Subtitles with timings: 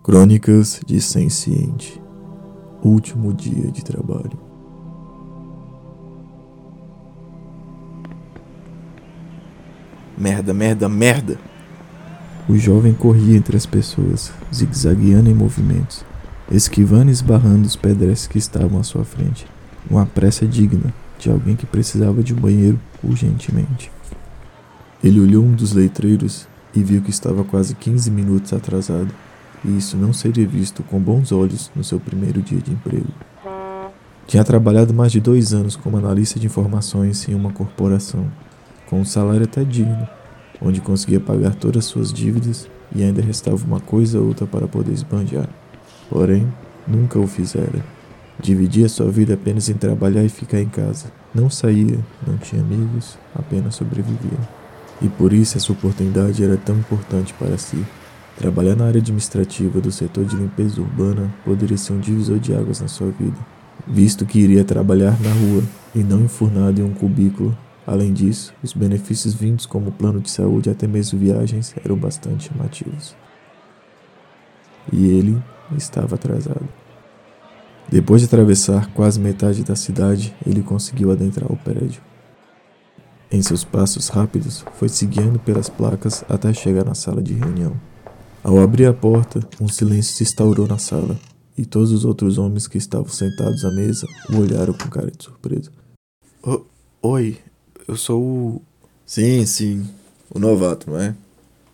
[0.00, 2.00] Crônicas de Senciente
[2.82, 4.38] Último dia de trabalho.
[10.16, 11.38] Merda, merda, merda!
[12.48, 16.04] O jovem corria entre as pessoas, zigue-zagueando em movimentos,
[16.50, 19.46] esquivando e esbarrando os pedestres que estavam à sua frente.
[19.90, 23.90] Uma pressa digna de alguém que precisava de um banheiro urgentemente.
[25.02, 29.12] Ele olhou um dos letreiros e viu que estava quase 15 minutos atrasado,
[29.64, 33.08] e isso não seria visto com bons olhos no seu primeiro dia de emprego.
[34.26, 38.26] Tinha trabalhado mais de dois anos como analista de informações em uma corporação,
[38.86, 40.06] com um salário até digno,
[40.60, 44.92] onde conseguia pagar todas suas dívidas e ainda restava uma coisa ou outra para poder
[44.92, 45.48] esbanjar.
[46.10, 46.46] Porém,
[46.86, 47.84] nunca o fizera.
[48.40, 51.06] Dividia sua vida apenas em trabalhar e ficar em casa.
[51.34, 54.38] Não saía, não tinha amigos, apenas sobrevivia.
[55.02, 57.84] E por isso essa oportunidade era tão importante para si.
[58.38, 62.80] Trabalhar na área administrativa do setor de limpeza urbana poderia ser um divisor de águas
[62.80, 63.36] na sua vida,
[63.84, 67.58] visto que iria trabalhar na rua e não enfurnado em um cubículo.
[67.84, 72.48] Além disso, os benefícios vindos como plano de saúde e até mesmo viagens eram bastante
[72.48, 73.16] chamativos.
[74.92, 75.42] E ele
[75.76, 76.68] estava atrasado.
[77.90, 82.00] Depois de atravessar quase metade da cidade, ele conseguiu adentrar o prédio.
[83.32, 87.74] Em seus passos rápidos, foi seguindo pelas placas até chegar na sala de reunião.
[88.48, 91.20] Ao abrir a porta, um silêncio se instaurou na sala,
[91.54, 95.22] e todos os outros homens que estavam sentados à mesa o olharam com cara de
[95.22, 95.70] surpresa.
[96.42, 96.64] O
[97.02, 97.36] Oi,
[97.86, 98.62] eu sou o.
[99.04, 99.86] Sim, sim,
[100.34, 101.14] o novato, não é?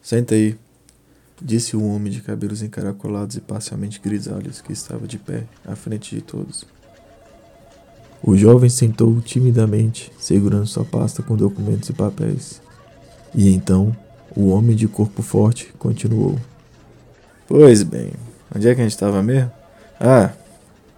[0.03, 0.57] Senta aí,
[1.41, 6.13] disse um homem de cabelos encaracolados e parcialmente grisalhos que estava de pé à frente
[6.13, 6.65] de todos.
[8.21, 12.61] O jovem sentou timidamente, segurando sua pasta com documentos e papéis.
[13.33, 13.97] E então,
[14.35, 16.37] o homem de corpo forte continuou.
[17.47, 18.11] Pois bem,
[18.55, 19.53] onde é que a gente estava mesmo?
[20.01, 20.33] Ah,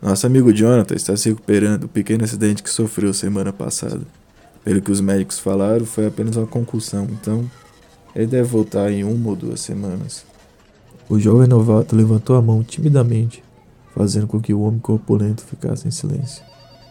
[0.01, 4.03] nosso amigo Jonathan está se recuperando do pequeno acidente que sofreu semana passada.
[4.65, 7.51] Pelo que os médicos falaram, foi apenas uma concussão, então
[8.15, 10.25] ele deve voltar em uma ou duas semanas.
[11.09, 13.43] O jovem novato levantou a mão timidamente,
[13.95, 16.45] fazendo com que o homem corpulento ficasse em silêncio.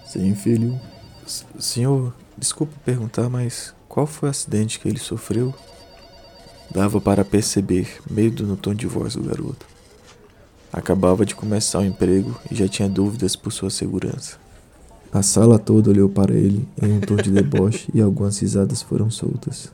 [0.06, 0.78] Sim, filho.
[1.26, 5.54] S senhor, desculpe perguntar, mas qual foi o acidente que ele sofreu?
[6.72, 9.66] Dava para perceber medo no tom de voz do garoto.
[10.72, 14.38] Acabava de começar o emprego e já tinha dúvidas por sua segurança.
[15.12, 19.10] A sala toda olhou para ele em um tom de deboche e algumas risadas foram
[19.10, 19.72] soltas.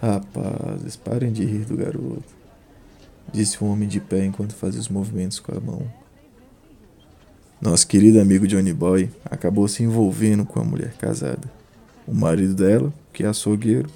[0.00, 2.22] Rapazes, parem de rir do garoto,
[3.32, 5.82] disse um homem de pé enquanto fazia os movimentos com a mão.
[7.62, 11.50] Nosso querido amigo Johnny Boy acabou se envolvendo com a mulher casada.
[12.06, 13.88] O marido dela, que é açougueiro,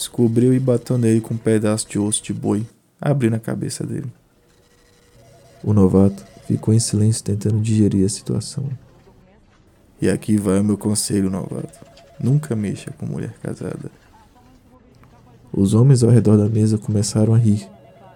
[0.00, 2.66] descobriu e bateu nele com um pedaço de osso de boi,
[2.98, 4.10] abrindo a cabeça dele.
[5.62, 8.64] O novato ficou em silêncio tentando digerir a situação.
[10.00, 11.78] E aqui vai o meu conselho, novato.
[12.18, 13.90] Nunca mexa com mulher casada.
[15.52, 17.68] Os homens ao redor da mesa começaram a rir,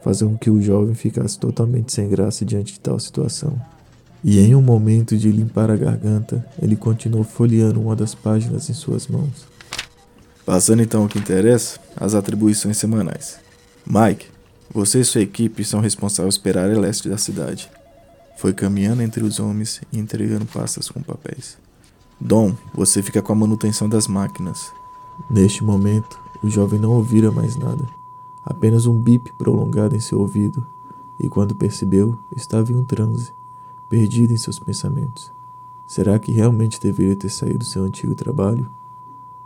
[0.02, 3.60] fazendo com que o jovem ficasse totalmente sem graça diante de tal situação.
[4.22, 8.72] E em um momento de limpar a garganta, ele continuou folheando uma das páginas em
[8.72, 9.53] suas mãos.
[10.44, 13.38] Passando então ao que interessa, as atribuições semanais.
[13.86, 14.26] Mike,
[14.72, 17.70] você e sua equipe são responsáveis pela área leste da cidade.
[18.36, 21.56] Foi caminhando entre os homens e entregando pastas com papéis.
[22.20, 24.72] Dom, você fica com a manutenção das máquinas.
[25.30, 27.86] Neste momento, o jovem não ouvira mais nada,
[28.44, 30.66] apenas um bip prolongado em seu ouvido,
[31.18, 33.32] e quando percebeu, estava em um transe
[33.88, 35.30] perdido em seus pensamentos.
[35.86, 38.68] Será que realmente deveria ter saído do seu antigo trabalho?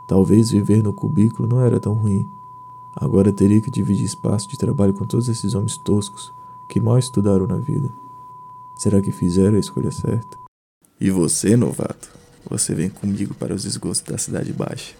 [0.08, 2.26] Talvez viver no cubículo não era tão ruim.
[2.96, 6.32] Agora teria que dividir espaço de trabalho com todos esses homens toscos
[6.66, 7.90] que mal estudaram na vida.
[8.74, 10.38] Será que fizeram a escolha certa?
[10.98, 12.08] E você, novato?
[12.48, 14.94] Você vem comigo para os esgotos da Cidade Baixa.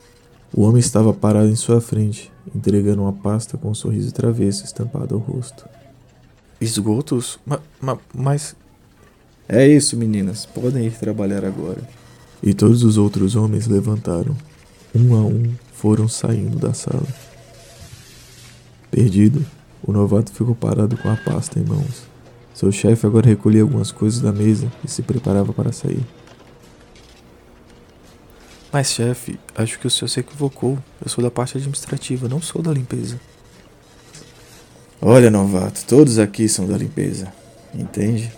[0.53, 5.15] O homem estava parado em sua frente, entregando uma pasta com um sorriso travesso estampado
[5.15, 5.67] ao rosto.
[6.61, 7.39] Esgotos?
[7.47, 8.55] Ma, ma, mas
[9.49, 10.45] é isso, meninas.
[10.45, 11.81] Podem ir trabalhar agora.
[12.43, 14.37] E todos os outros homens levantaram.
[14.95, 17.07] Um a um foram saindo da sala.
[18.91, 19.45] Perdido,
[19.83, 22.03] o novato ficou parado com a pasta em mãos.
[22.55, 26.05] Seu chefe agora recolhia algumas coisas da mesa e se preparava para sair.
[28.73, 30.79] Mas, chefe, acho que o senhor se equivocou.
[31.01, 33.19] Eu sou da parte administrativa, não sou da limpeza.
[35.01, 37.33] Olha, novato, todos aqui são da limpeza.
[37.73, 38.33] Entende?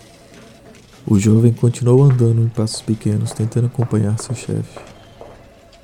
[1.05, 4.79] O jovem continuou andando em passos pequenos, tentando acompanhar seu chefe.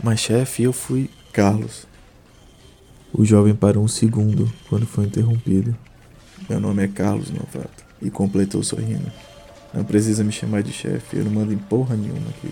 [0.04, 1.10] Mas, chefe, eu fui.
[1.34, 1.86] Carlos.
[3.14, 5.76] O jovem parou um segundo quando foi interrompido.
[6.50, 7.86] Meu nome é Carlos Novato.
[8.02, 9.12] e completou sorrindo.
[9.74, 12.52] Não precisa me chamar de chefe, eu não mando em porra nenhuma aqui.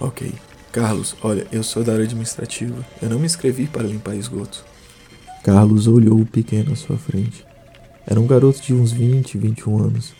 [0.00, 0.32] Ok.
[0.70, 2.84] Carlos, olha, eu sou da área administrativa.
[3.00, 4.64] Eu não me inscrevi para limpar esgoto.
[5.42, 7.44] Carlos olhou o pequeno à sua frente.
[8.06, 10.12] Era um garoto de uns 20, 21 anos,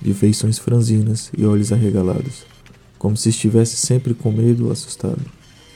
[0.00, 2.44] de feições franzinas e olhos arregalados,
[2.98, 5.20] como se estivesse sempre com medo ou assustado.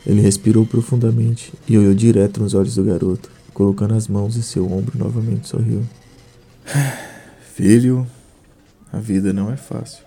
[0.06, 4.70] Ele respirou profundamente e olhou direto nos olhos do garoto, colocando as mãos em seu
[4.70, 5.82] ombro novamente sorriu.
[7.54, 8.06] Filho,
[8.92, 10.04] a vida não é fácil.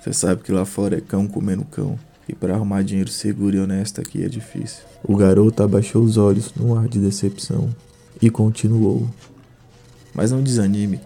[0.00, 3.60] Você sabe que lá fora é cão comendo cão, e para arrumar dinheiro seguro e
[3.60, 4.82] honesto aqui é difícil.
[5.02, 7.74] O garoto abaixou os olhos num ar de decepção
[8.20, 9.08] e continuou.
[10.14, 11.00] Mas não desanime.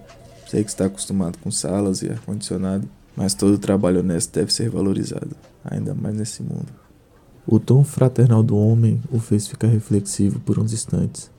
[0.48, 5.30] Sei que está acostumado com salas e ar-condicionado, mas todo trabalho honesto deve ser valorizado,
[5.64, 6.81] ainda mais nesse mundo.
[7.46, 11.30] O tom fraternal do homem o fez ficar reflexivo por uns instantes.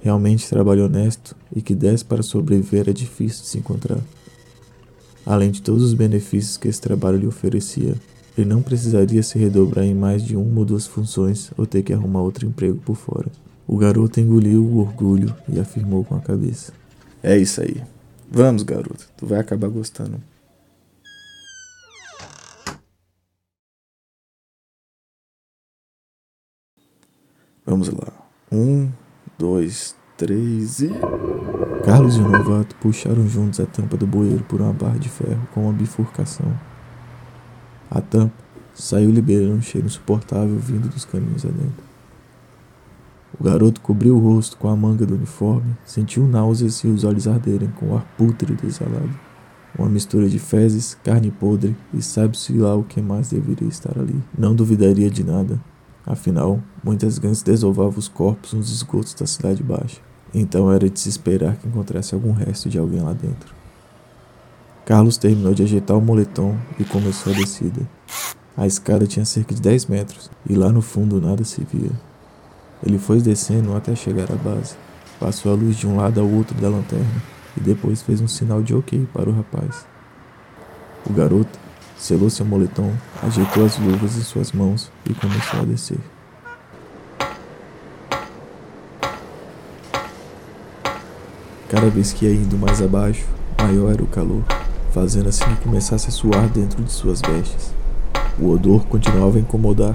[0.00, 4.00] Realmente trabalho honesto e que desse para sobreviver é difícil de se encontrar.
[5.26, 7.94] Além de todos os benefícios que esse trabalho lhe oferecia,
[8.36, 11.92] ele não precisaria se redobrar em mais de uma ou duas funções ou ter que
[11.92, 13.30] arrumar outro emprego por fora.
[13.66, 16.72] O garoto engoliu o orgulho e afirmou com a cabeça:
[17.22, 17.82] É isso aí.
[18.30, 20.20] Vamos, garoto, tu vai acabar gostando.
[27.64, 28.08] Vamos lá.
[28.50, 28.90] Um,
[29.38, 30.90] dois, três e.
[31.84, 35.48] Carlos e o novato puxaram juntos a tampa do bueiro por uma barra de ferro
[35.54, 36.52] com uma bifurcação.
[37.88, 38.34] A tampa
[38.74, 41.84] saiu liberando um cheiro insuportável vindo dos caminhos adentro.
[43.38, 47.28] O garoto cobriu o rosto com a manga do uniforme, sentiu náuseas e os olhos
[47.28, 49.10] arderem com o ar pútrido exalado.
[49.78, 54.20] Uma mistura de fezes, carne podre e sabe-se lá o que mais deveria estar ali.
[54.36, 55.58] Não duvidaria de nada,
[56.06, 60.00] Afinal, muitas gangues desovavam os corpos nos esgotos da cidade baixa,
[60.34, 63.54] então era de se esperar que encontrasse algum resto de alguém lá dentro.
[64.84, 67.88] Carlos terminou de ajeitar o moletom e começou a descida.
[68.56, 71.92] A escada tinha cerca de 10 metros e lá no fundo nada se via.
[72.84, 74.74] Ele foi descendo até chegar à base,
[75.20, 77.22] passou a luz de um lado ao outro da lanterna
[77.56, 79.86] e depois fez um sinal de ok para o rapaz.
[81.08, 81.58] O garoto,
[82.02, 86.00] selou seu moletom, ajeitou as luvas em suas mãos e começou a descer.
[91.68, 93.24] Cada vez que ia indo mais abaixo,
[93.56, 94.42] maior era o calor,
[94.90, 97.72] fazendo assim que começasse a suar dentro de suas vestes.
[98.36, 99.94] O odor continuava a incomodar,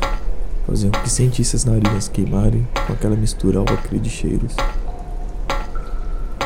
[0.65, 4.56] fazendo que sentisse as narinas queimarem com aquela mistura alacre de cheiros.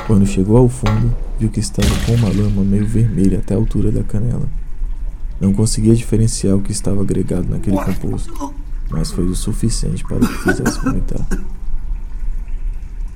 [0.08, 3.92] Quando chegou ao fundo, viu que estava com uma lama meio vermelha até a altura
[3.92, 4.61] da canela.
[5.42, 8.54] Não conseguia diferenciar o que estava agregado naquele composto,
[8.92, 11.28] mas foi o suficiente para que fizesse vomitar.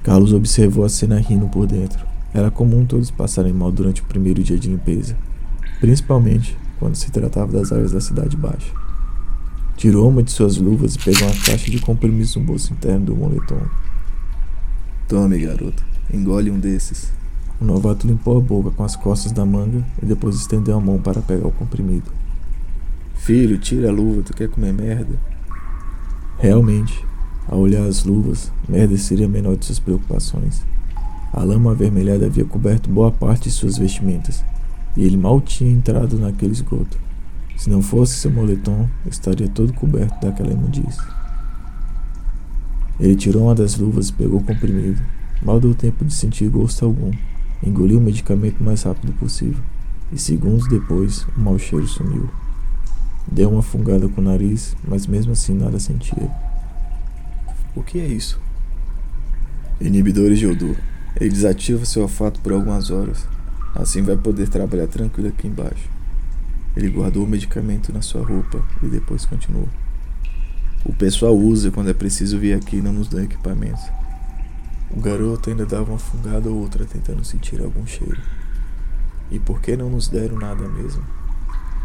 [0.02, 2.04] Carlos observou a cena rindo por dentro.
[2.34, 5.16] Era comum todos passarem mal durante o primeiro dia de limpeza,
[5.80, 8.74] principalmente quando se tratava das áreas da cidade baixa.
[9.78, 13.16] Tirou uma de suas luvas e pegou uma caixa de comprimidos no bolso interno do
[13.16, 13.62] moletom.
[15.08, 15.84] Tome, garoto.
[16.12, 17.12] Engole um desses.
[17.60, 21.00] O novato limpou a boca com as costas da manga e depois estendeu a mão
[21.00, 22.12] para pegar o comprimido.
[23.16, 25.16] Filho, tira a luva, tu quer comer merda?
[26.38, 27.06] Realmente,
[27.48, 30.64] ao olhar as luvas, merda seria a menor de suas preocupações.
[31.32, 34.44] A lama avermelhada havia coberto boa parte de suas vestimentas,
[34.96, 36.98] e ele mal tinha entrado naquele esgoto.
[37.56, 41.02] Se não fosse seu moletom, estaria todo coberto daquela imundície.
[43.00, 45.02] Ele tirou uma das luvas e pegou o comprimido.
[45.42, 47.12] Mal deu tempo de sentir gosto algum.
[47.64, 49.64] Engoliu o medicamento o mais rápido possível,
[50.12, 52.30] e segundos depois o mau cheiro sumiu.
[53.32, 56.30] Deu uma fungada com o nariz, mas mesmo assim nada sentia.
[57.76, 58.40] O que é isso?
[59.82, 60.76] Inibidores de odor.
[61.20, 63.28] Ele desativa seu olfato por algumas horas.
[63.74, 65.90] Assim vai poder trabalhar tranquilo aqui embaixo.
[66.76, 69.68] Ele guardou o medicamento na sua roupa e depois continuou.
[70.86, 73.84] O pessoal usa quando é preciso vir aqui e não nos dá equipamentos.
[74.92, 78.22] O garoto ainda dava uma fungada ou outra tentando sentir algum cheiro.
[79.32, 81.04] E por que não nos deram nada mesmo?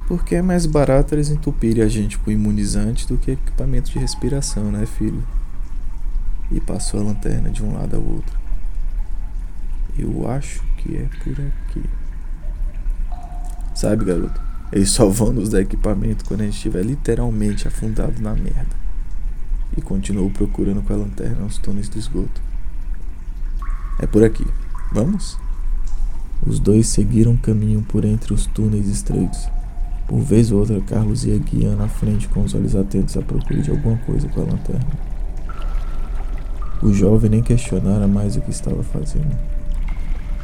[0.07, 4.71] Porque é mais barato eles entupirem a gente com imunizante do que equipamento de respiração,
[4.71, 5.23] né, filho?
[6.50, 8.38] E passou a lanterna de um lado ao outro.
[9.99, 11.85] Eu acho que é por aqui.
[13.75, 14.40] Sabe, garoto?
[14.73, 18.76] Eles só vão nos dar equipamento quando a gente estiver literalmente afundado na merda.
[19.76, 22.40] E continuou procurando com a lanterna os túneis do esgoto.
[24.02, 24.47] É por aqui.
[24.92, 25.37] Vamos?
[26.47, 29.47] Os dois seguiram caminho por entre os túneis estreitos.
[30.09, 33.61] Por vez ou outra, Carlos ia guiando à frente com os olhos atentos à procura
[33.61, 34.87] de alguma coisa com a lanterna.
[36.83, 39.37] O jovem nem questionara mais o que estava fazendo.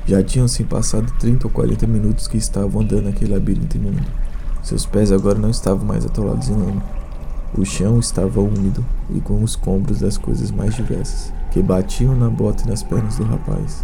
[0.06, 4.06] Já tinham se passado 30 ou 40 minutos que estavam andando naquele labirinto imundo.
[4.62, 6.82] Seus pés agora não estavam mais atolados em lama.
[7.56, 8.84] O chão estava úmido
[9.14, 13.16] e com os combros das coisas mais diversas, que batiam na bota e nas pernas
[13.16, 13.82] do rapaz.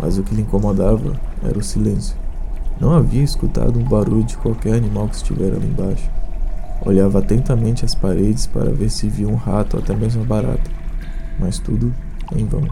[0.00, 2.16] Mas o que lhe incomodava era o silêncio.
[2.80, 6.10] Não havia escutado um barulho de qualquer animal que estivera ali embaixo.
[6.80, 10.70] Olhava atentamente as paredes para ver se via um rato ou até mesmo uma barata,
[11.38, 11.94] mas tudo
[12.34, 12.66] em vão.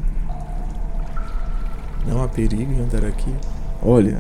[2.06, 3.34] Não há perigo em andar aqui.
[3.82, 4.18] Olha,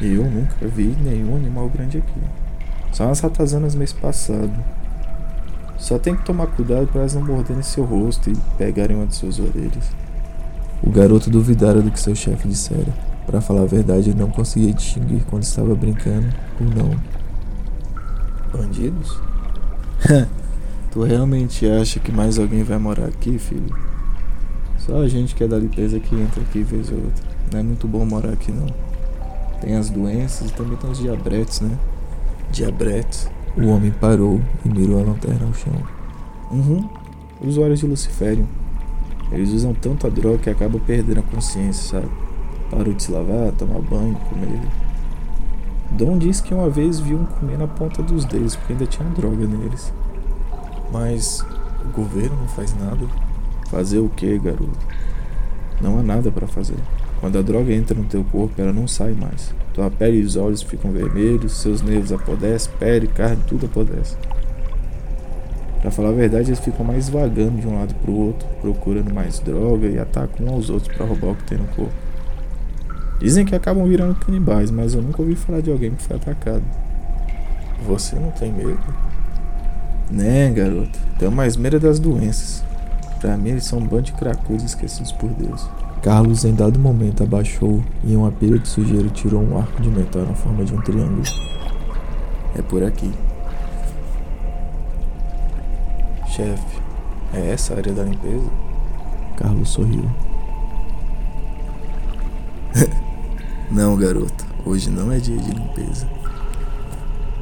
[0.00, 2.20] eu nunca vi nenhum animal grande aqui.
[2.90, 4.52] Só umas ratazanas mês passado.
[5.82, 9.16] Só tem que tomar cuidado para elas não morderem seu rosto e pegarem uma de
[9.16, 9.90] suas orelhas.
[10.80, 12.94] O garoto duvidara do que seu chefe dissera.
[13.26, 16.28] Para falar a verdade, ele não conseguia distinguir quando estava brincando
[16.60, 16.96] ou não.
[18.52, 19.18] Bandidos?
[20.92, 23.76] tu realmente acha que mais alguém vai morar aqui, filho?
[24.78, 27.24] Só a gente que é da limpeza que entra aqui vez ou outra.
[27.52, 28.72] Não é muito bom morar aqui não.
[29.60, 31.76] Tem as doenças e também tem os diabretes, né?
[32.52, 33.28] Diabretes.
[33.56, 35.74] O homem parou e mirou a lanterna ao chão.
[36.50, 36.88] Uhum.
[37.40, 38.46] Usuários de Luciferium.
[39.30, 42.08] Eles usam tanto a droga que acabam perdendo a consciência, sabe?
[42.70, 44.60] Parou de se lavar, tomar banho, comer.
[45.90, 49.08] Dom disse que uma vez viu um comer na ponta dos dedos porque ainda tinha
[49.10, 49.92] droga neles.
[50.90, 51.44] Mas
[51.84, 53.06] o governo não faz nada.
[53.68, 54.78] Fazer o que, garoto?
[55.80, 56.78] Não há nada para fazer.
[57.20, 59.54] Quando a droga entra no teu corpo, ela não sai mais.
[59.72, 64.16] Tua pele e os olhos ficam vermelhos, seus nervos apodrecem, pele, carne, tudo apodrece.
[65.80, 69.40] Pra falar a verdade, eles ficam mais vagando de um lado pro outro, procurando mais
[69.40, 71.92] droga e atacam uns aos outros para roubar o que tem no corpo.
[73.18, 76.62] Dizem que acabam virando canibais, mas eu nunca ouvi falar de alguém que foi atacado.
[77.86, 78.78] Você não tem medo?
[80.10, 80.98] Né, garoto?
[81.18, 82.62] Tenho mais medo das doenças.
[83.20, 85.68] Pra mim, eles são um bando de cracudos esquecidos por Deus.
[86.02, 89.88] Carlos, em dado momento, abaixou e em uma pilha de sujeira tirou um arco de
[89.88, 91.22] metal na forma de um triângulo.
[92.56, 93.08] É por aqui.
[96.26, 96.80] Chefe,
[97.32, 98.50] é essa a área da limpeza?
[99.36, 100.04] Carlos sorriu.
[103.70, 104.44] Não, garoto.
[104.66, 106.08] Hoje não é dia de limpeza.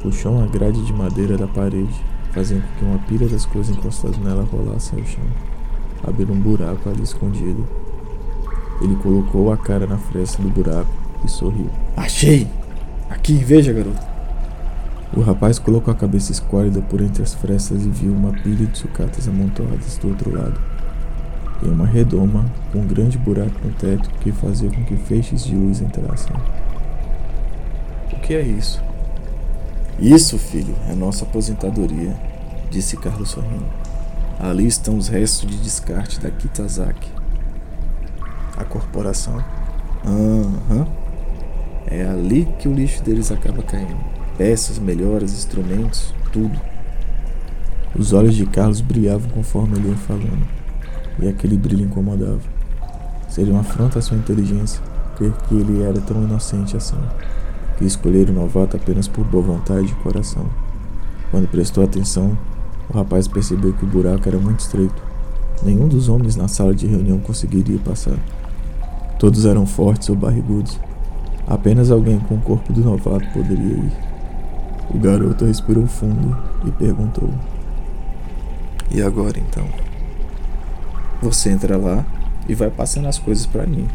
[0.01, 1.93] Puxou uma grade de madeira da parede,
[2.31, 5.23] fazendo com que uma pilha das coisas encostadas nela rolasse ao chão,
[6.03, 7.67] abrindo um buraco ali escondido.
[8.81, 10.91] Ele colocou a cara na fresta do buraco
[11.23, 11.69] e sorriu.
[11.95, 12.47] Achei!
[13.09, 14.11] Aqui, veja, garoto.
[15.15, 18.77] O rapaz colocou a cabeça esquálida por entre as frestas e viu uma pilha de
[18.77, 20.59] sucatas amontoadas do outro lado
[21.63, 25.55] em uma redoma com um grande buraco no teto que fazia com que feixes de
[25.55, 26.35] luz entrassem.
[28.11, 28.81] O que é isso?
[29.99, 32.15] Isso, filho, é nossa aposentadoria,
[32.69, 33.65] disse Carlos sorrindo.
[34.39, 37.20] Ali estão os restos de descarte da Kitazaki.
[38.61, 39.43] A corporação?
[40.05, 40.85] Uhum.
[41.87, 43.97] É ali que o lixo deles acaba caindo.
[44.37, 46.61] Peças, melhoras, instrumentos, tudo.
[47.97, 50.47] Os olhos de Carlos brilhavam conforme ele ia falando
[51.19, 52.39] e aquele brilho incomodava.
[53.27, 54.79] Seria uma afronta à sua inteligência
[55.15, 56.97] crer que ele era tão inocente assim,
[57.79, 60.45] que escolher o novato apenas por boa vontade de coração.
[61.31, 62.37] Quando prestou atenção,
[62.89, 65.01] o rapaz percebeu que o buraco era muito estreito.
[65.63, 68.17] Nenhum dos homens na sala de reunião conseguiria passar.
[69.21, 70.79] Todos eram fortes ou barrigudos.
[71.45, 73.93] Apenas alguém com o corpo do novato poderia ir.
[74.89, 76.35] O garoto respirou fundo
[76.65, 77.29] e perguntou:
[78.89, 79.63] E agora então?
[81.21, 82.03] Você entra lá
[82.49, 83.87] e vai passando as coisas para mim.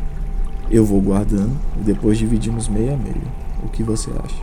[0.71, 3.27] Eu vou guardando e depois dividimos meio a meio.
[3.65, 4.43] O que você acha?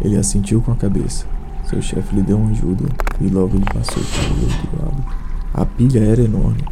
[0.00, 1.26] Ele assentiu com a cabeça.
[1.66, 2.88] Seu chefe lhe deu uma ajuda
[3.20, 5.04] e logo ele passou para o outro lado.
[5.52, 6.64] A pilha era enorme.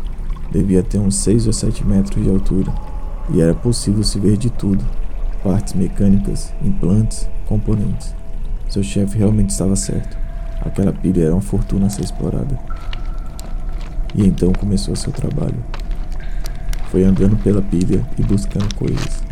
[0.51, 2.73] Devia ter uns 6 ou 7 metros de altura
[3.31, 4.85] e era possível se ver de tudo:
[5.43, 8.15] partes mecânicas, implantes, componentes.
[8.69, 10.17] Seu chefe realmente estava certo.
[10.61, 12.59] Aquela pilha era uma fortuna a ser explorada.
[14.15, 15.63] E então começou seu trabalho.
[16.91, 19.23] Foi andando pela pilha e buscando coisas.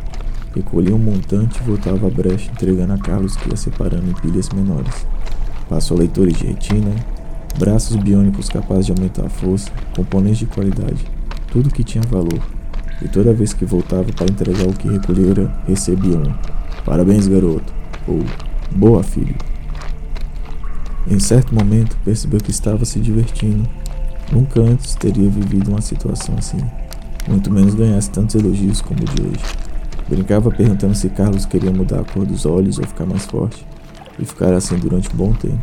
[0.55, 4.49] Recolhia um montante e voltava à brecha, entregando a Carlos que ia separando em pilhas
[4.51, 5.07] menores.
[5.69, 6.95] Passou leitores de retina,
[7.59, 11.05] braços biônicos capazes de aumentar a força, componentes de qualidade,
[11.51, 12.41] tudo que tinha valor.
[13.03, 16.35] E toda vez que voltava para entregar o que recolhera, recebia um
[16.85, 17.73] Parabéns, garoto,
[18.07, 18.23] ou
[18.71, 19.35] Boa, filho.
[21.07, 23.69] Em certo momento, percebeu que estava se divertindo
[24.33, 26.59] Nunca antes teria vivido uma situação assim,
[27.29, 29.45] muito menos ganhasse tantos elogios como o de hoje.
[30.09, 33.65] Brincava perguntando se Carlos queria mudar a cor dos olhos ou ficar mais forte,
[34.19, 35.61] e ficar assim durante um bom tempo.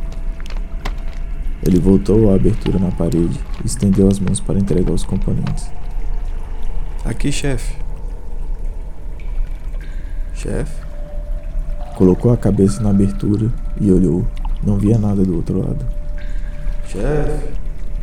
[1.65, 5.69] Ele voltou à abertura na parede e estendeu as mãos para entregar os componentes.
[7.03, 7.75] Aqui, chefe.
[10.35, 10.85] Chefe?
[11.95, 14.25] Colocou a cabeça na abertura e olhou.
[14.63, 15.83] Não via nada do outro lado.
[16.87, 17.53] Chefe?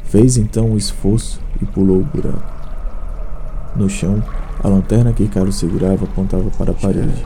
[0.05, 2.43] Fez então um esforço e pulou o buraco.
[3.77, 4.23] No chão,
[4.63, 7.25] a lanterna que Carlos segurava apontava para a parede.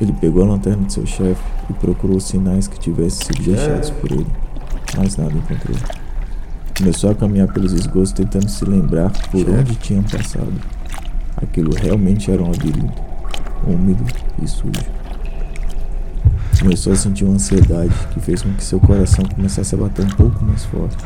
[0.00, 4.10] Ele pegou a lanterna de seu chefe e procurou sinais que tivessem sido deixados por
[4.10, 4.26] ele,
[4.96, 6.01] mas nada encontrou.
[6.76, 10.52] Começou a caminhar pelos esgotos tentando se lembrar por onde tinham passado.
[11.36, 13.02] Aquilo realmente era um labirinto,
[13.66, 14.04] úmido
[14.42, 14.72] e sujo.
[16.58, 20.10] Começou a sentir uma ansiedade que fez com que seu coração começasse a bater um
[20.10, 20.96] pouco mais forte.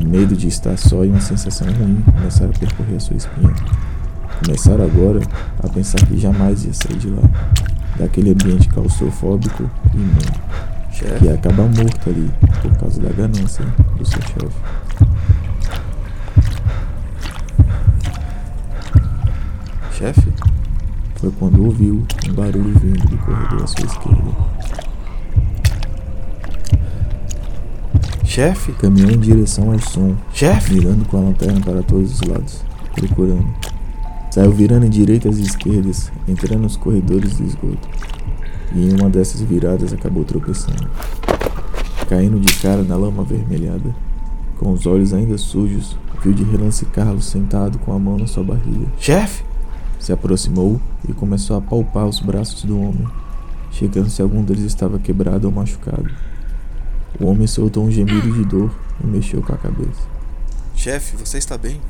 [0.00, 3.54] O medo de estar só e uma sensação ruim começaram a percorrer a sua espinha.
[4.44, 5.20] Começaram agora
[5.62, 7.22] a pensar que jamais ia sair de lá,
[7.98, 10.40] daquele ambiente claustrofóbico e imundo,
[10.90, 12.30] que ia acabar morto ali
[12.62, 13.64] por causa da ganância
[13.96, 14.56] do seu chefe.
[19.92, 20.32] Chefe?
[21.16, 24.60] Foi quando ouviu um barulho vindo do corredor à sua esquerda.
[28.24, 28.72] Chefe?
[28.72, 30.74] Caminhou em direção ao som, Chefe?
[30.74, 33.46] mirando com a lanterna para todos os lados, procurando.
[34.30, 37.88] Saiu virando em direitas e esquerdas, entrando nos corredores do esgoto.
[38.72, 40.88] E em uma dessas viradas acabou tropeçando,
[42.08, 43.94] caindo de cara na lama avermelhada.
[44.58, 48.44] Com os olhos ainda sujos, viu de relance Carlos sentado com a mão na sua
[48.44, 48.86] barriga.
[48.98, 49.42] Chefe?
[49.98, 53.06] Se aproximou e começou a palpar os braços do homem,
[53.72, 56.10] chegando se algum deles estava quebrado ou machucado.
[57.20, 58.70] O homem soltou um gemido de dor
[59.02, 60.08] e mexeu com a cabeça.
[60.74, 61.80] Chefe, você está bem?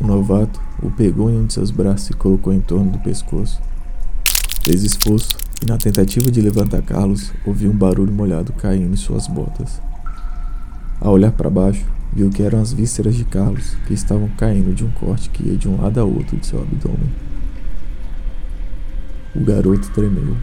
[0.00, 3.60] O novato o pegou em um de seus braços e colocou em torno do pescoço.
[4.68, 9.26] Fez esforço e, na tentativa de levantar Carlos, ouviu um barulho molhado caindo em suas
[9.26, 9.80] botas.
[11.00, 14.84] Ao olhar para baixo, viu que eram as vísceras de Carlos que estavam caindo de
[14.84, 17.10] um corte que ia de um lado a outro de seu abdômen.
[19.34, 20.36] O garoto tremeu.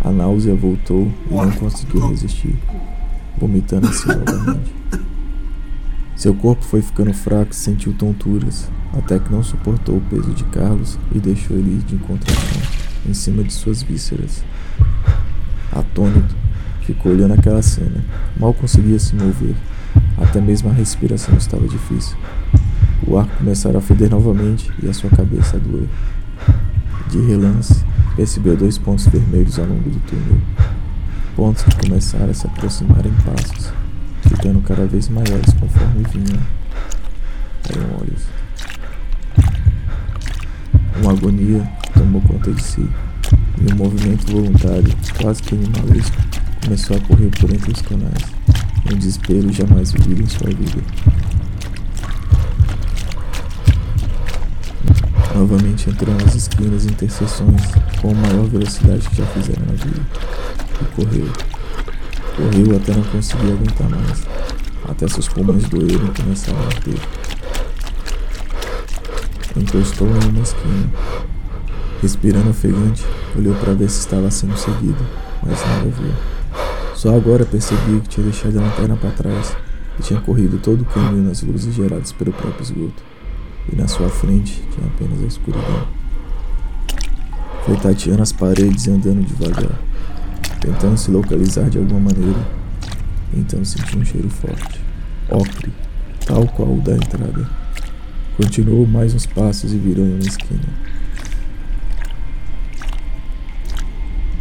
[0.00, 2.58] A náusea voltou e não conseguiu resistir,
[3.38, 4.74] vomitando assim novamente.
[6.16, 10.44] Seu corpo foi ficando fraco e sentiu tonturas, até que não suportou o peso de
[10.44, 12.62] Carlos e deixou ele ir de encontração
[13.06, 14.42] em cima de suas vísceras.
[15.72, 16.34] Atônito,
[16.82, 18.02] ficou olhando aquela cena.
[18.38, 19.54] Mal conseguia se mover,
[20.16, 22.16] até mesmo a respiração estava difícil.
[23.06, 25.88] O ar começara a feder novamente e a sua cabeça a doer.
[27.10, 27.84] De relance,
[28.16, 30.40] percebeu dois pontos vermelhos ao longo do túnel.
[31.36, 33.72] Pontos que começaram a se aproximar em passos,
[34.22, 36.40] ficando cada vez maiores conforme vinham.
[37.70, 38.37] Eram olhos.
[41.00, 42.88] Uma agonia tomou conta de si,
[43.60, 46.16] e um movimento voluntário, quase que animalesco,
[46.64, 48.24] começou a correr por entre os canais,
[48.90, 50.82] um desespero jamais vivido em sua vida.
[55.34, 57.62] Novamente entrou nas esquinas e interseções
[58.00, 60.00] com a maior velocidade que já fizeram na vida.
[60.82, 61.28] E correu.
[62.36, 64.24] Correu até não conseguir aguentar mais.
[64.88, 66.98] Até seus pulmões doeram e começaram a arder.
[69.58, 70.88] Encostou em uma esquina.
[72.00, 73.04] Respirando ofegante,
[73.36, 75.04] olhou para ver se estava sendo seguido,
[75.42, 76.12] mas nada viu.
[76.94, 79.56] Só agora percebia que tinha deixado a lanterna para trás
[79.98, 83.02] e tinha corrido todo o caminho nas luzes geradas pelo próprio esgoto
[83.72, 85.88] e na sua frente tinha apenas a escuridão.
[87.64, 89.78] Foi tateando as paredes e andando devagar,
[90.60, 92.46] tentando se localizar de alguma maneira.
[93.34, 94.80] Então sentiu um cheiro forte,
[95.28, 95.72] ocre,
[96.24, 97.67] tal qual o da entrada.
[98.38, 100.62] Continuou mais uns passos e virou em uma esquina.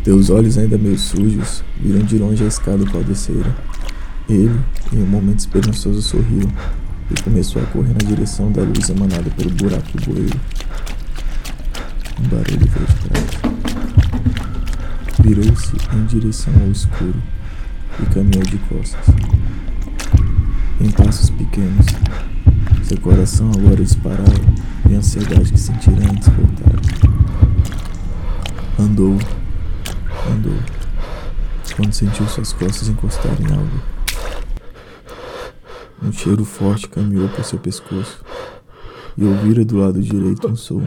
[0.03, 3.55] Teus olhos ainda meio sujos viram de longe a escada qual descera.
[4.29, 4.55] Ele,
[4.93, 6.47] em um momento esperançoso, sorriu
[7.09, 10.39] e começou a correr na direção da luz emanada pelo buraco do bueiro.
[12.19, 13.25] Um barulho veio de trás.
[15.23, 17.15] Virou-se em direção ao escuro
[17.99, 19.15] e caminhou de costas.
[20.79, 21.87] Em passos pequenos,
[22.87, 24.31] seu coração agora disparava
[24.89, 26.79] e a ansiedade que sentira antes voltara.
[28.79, 29.17] Andou,
[30.31, 30.57] andou,
[31.75, 33.81] quando sentiu suas costas encostarem em algo.
[36.01, 38.23] Um cheiro forte caminhou por seu pescoço
[39.17, 40.81] e ouvira do lado direito um som